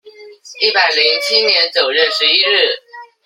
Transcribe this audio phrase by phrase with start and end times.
[0.61, 2.75] 一百零七年九月十一日